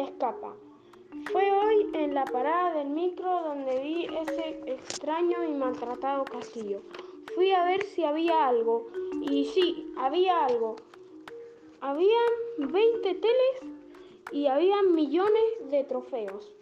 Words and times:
escapa. 0.00 0.54
Fue 1.30 1.52
hoy 1.52 1.88
en 1.92 2.14
la 2.14 2.24
parada 2.24 2.74
del 2.74 2.88
micro 2.88 3.42
donde 3.42 3.78
vi 3.80 4.06
ese 4.06 4.60
extraño 4.66 5.44
y 5.44 5.52
maltratado 5.52 6.24
castillo. 6.24 6.80
Fui 7.34 7.52
a 7.52 7.64
ver 7.64 7.82
si 7.84 8.04
había 8.04 8.46
algo. 8.46 8.88
Y 9.20 9.46
sí, 9.46 9.92
había 9.96 10.44
algo. 10.44 10.76
Habían 11.80 12.32
20 12.58 13.14
teles 13.14 13.74
y 14.30 14.46
había 14.46 14.82
millones 14.82 15.70
de 15.70 15.84
trofeos. 15.84 16.52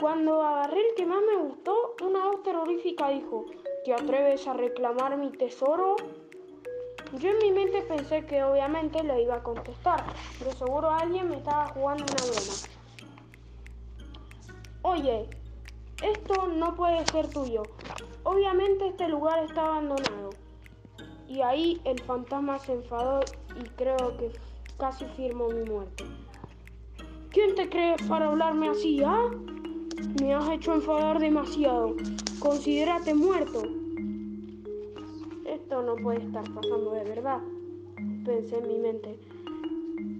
Cuando 0.00 0.40
agarré 0.42 0.88
el 0.88 0.94
que 0.94 1.06
más 1.06 1.22
me 1.22 1.36
gustó, 1.36 1.94
una 2.02 2.26
voz 2.26 2.42
terrorífica 2.42 3.10
dijo, 3.10 3.46
¿te 3.84 3.92
atreves 3.92 4.46
a 4.46 4.54
reclamar 4.54 5.16
mi 5.18 5.30
tesoro? 5.30 5.96
Yo 7.18 7.28
en 7.28 7.38
mi 7.38 7.50
mente 7.50 7.82
pensé 7.82 8.24
que 8.24 8.42
obviamente 8.44 9.02
le 9.02 9.22
iba 9.22 9.36
a 9.36 9.42
contestar, 9.42 10.04
pero 10.38 10.52
seguro 10.52 10.90
alguien 10.90 11.28
me 11.28 11.36
estaba 11.38 11.66
jugando 11.68 12.04
una 12.04 12.24
broma. 12.24 12.80
Oye, 14.82 15.28
esto 16.02 16.46
no 16.46 16.76
puede 16.76 17.04
ser 17.06 17.28
tuyo. 17.28 17.62
Obviamente 18.22 18.86
este 18.86 19.08
lugar 19.08 19.44
está 19.44 19.66
abandonado. 19.66 20.30
Y 21.26 21.42
ahí 21.42 21.80
el 21.84 22.00
fantasma 22.02 22.58
se 22.58 22.74
enfadó 22.74 23.20
y 23.60 23.68
creo 23.70 24.16
que 24.16 24.32
casi 24.78 25.04
firmó 25.16 25.48
mi 25.48 25.68
muerte. 25.68 26.04
¿Quién 27.30 27.54
te 27.54 27.68
crees 27.68 28.02
para 28.08 28.28
hablarme 28.28 28.68
así, 28.68 29.02
ah? 29.04 29.30
Me 30.20 30.34
has 30.34 30.48
hecho 30.48 30.74
enfadar 30.74 31.18
demasiado. 31.18 31.94
Considérate 32.38 33.14
muerto. 33.14 33.79
No 35.70 35.94
puede 35.94 36.18
estar 36.18 36.42
pasando 36.52 36.90
de 36.90 37.04
verdad, 37.04 37.38
pensé 38.24 38.58
en 38.58 38.66
mi 38.66 38.78
mente. 38.78 39.16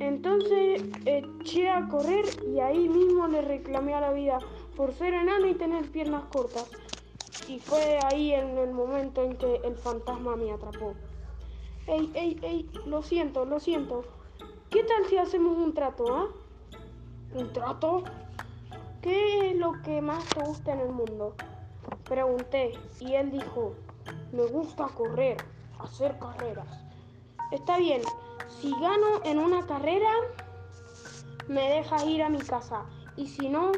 Entonces 0.00 0.82
eché 1.06 1.70
a 1.70 1.88
correr 1.88 2.24
y 2.52 2.58
ahí 2.58 2.88
mismo 2.88 3.28
le 3.28 3.42
reclamé 3.42 3.94
a 3.94 4.00
la 4.00 4.12
vida 4.12 4.38
por 4.76 4.92
ser 4.92 5.14
enano 5.14 5.46
y 5.46 5.54
tener 5.54 5.88
piernas 5.92 6.24
cortas. 6.24 6.66
Y 7.48 7.60
fue 7.60 8.00
ahí 8.00 8.32
en 8.32 8.58
el 8.58 8.72
momento 8.72 9.22
en 9.22 9.36
que 9.36 9.60
el 9.64 9.76
fantasma 9.76 10.34
me 10.34 10.50
atrapó. 10.50 10.94
Ey, 11.86 12.10
ey, 12.14 12.40
ey, 12.42 12.68
lo 12.84 13.02
siento, 13.02 13.44
lo 13.44 13.60
siento. 13.60 14.04
¿Qué 14.68 14.82
tal 14.82 15.06
si 15.06 15.16
hacemos 15.16 15.56
un 15.56 15.74
trato, 15.74 16.12
ah? 16.12 16.28
¿Un 17.34 17.52
trato? 17.52 18.02
¿Qué 19.00 19.50
es 19.50 19.56
lo 19.56 19.80
que 19.84 20.00
más 20.00 20.24
te 20.34 20.40
gusta 20.40 20.72
en 20.72 20.80
el 20.80 20.90
mundo? 20.90 21.34
Pregunté 22.08 22.72
y 23.00 23.14
él 23.14 23.30
dijo, 23.30 23.74
me 24.32 24.46
gusta 24.46 24.86
correr, 24.88 25.36
hacer 25.78 26.18
carreras. 26.18 26.68
Está 27.52 27.78
bien, 27.78 28.02
si 28.60 28.70
gano 28.80 29.22
en 29.24 29.38
una 29.38 29.66
carrera, 29.66 30.10
me 31.48 31.68
dejas 31.68 32.04
ir 32.06 32.22
a 32.22 32.28
mi 32.28 32.38
casa. 32.38 32.84
Y 33.16 33.26
si 33.26 33.48
no, 33.48 33.72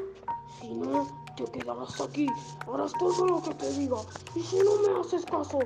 si 0.61 0.75
no, 0.75 1.07
te 1.37 1.45
quedarás 1.45 2.01
aquí, 2.01 2.27
harás 2.73 2.93
todo 2.95 3.27
lo 3.27 3.43
que 3.43 3.55
te 3.55 3.71
diga. 3.73 3.99
Y 4.35 4.41
si 4.41 4.59
no 4.59 4.77
me 4.83 5.01
haces 5.01 5.25
caso, 5.27 5.59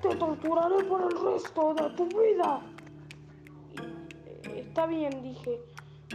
te 0.00 0.16
torturaré 0.16 0.84
por 0.84 1.02
el 1.02 1.32
resto 1.32 1.74
de 1.74 1.90
tu 1.90 2.06
vida. 2.08 2.60
Está 4.54 4.86
bien, 4.86 5.22
dije. 5.22 5.60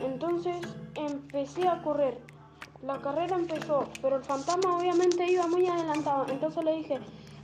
Entonces 0.01 0.57
empecé 0.95 1.67
a 1.67 1.81
correr. 1.81 2.19
La 2.83 2.99
carrera 3.01 3.35
empezó, 3.35 3.87
pero 4.01 4.17
el 4.17 4.23
fantasma 4.23 4.77
obviamente 4.77 5.31
iba 5.31 5.47
muy 5.47 5.67
adelantado. 5.67 6.25
Entonces 6.29 6.63
le 6.63 6.75
dije, 6.75 6.99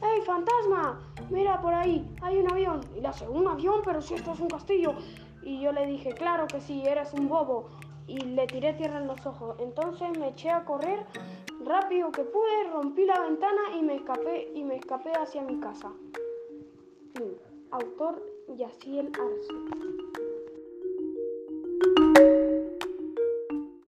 ¡Hey, 0.05 0.21
fantasma! 0.25 0.99
Mira 1.29 1.61
por 1.61 1.73
ahí, 1.73 2.05
hay 2.21 2.37
un 2.37 2.51
avión. 2.51 2.81
Y 2.93 2.99
le 2.99 3.07
hace, 3.07 3.25
¿un 3.25 3.47
avión? 3.47 3.81
Pero 3.85 4.01
si 4.01 4.15
esto 4.15 4.33
es 4.33 4.39
un 4.41 4.49
castillo. 4.49 4.95
Y 5.41 5.61
yo 5.61 5.71
le 5.71 5.85
dije, 5.85 6.11
claro 6.11 6.45
que 6.45 6.59
sí, 6.59 6.83
eres 6.85 7.13
un 7.13 7.29
bobo. 7.29 7.69
Y 8.05 8.17
le 8.17 8.45
tiré 8.47 8.73
tierra 8.73 8.99
en 8.99 9.07
los 9.07 9.25
ojos. 9.25 9.55
Entonces 9.59 10.17
me 10.19 10.29
eché 10.29 10.50
a 10.50 10.66
correr 10.66 11.05
rápido 11.63 12.11
que 12.11 12.23
pude, 12.23 12.69
rompí 12.73 13.05
la 13.05 13.22
ventana 13.22 13.61
y 13.78 13.81
me 13.81 13.95
escapé, 13.95 14.51
y 14.53 14.63
me 14.66 14.75
escapé 14.75 15.13
hacia 15.13 15.41
mi 15.41 15.57
casa. 15.61 15.94
Autor 17.72 18.22
Yaciel 18.57 19.07
Arce. 19.07 20.03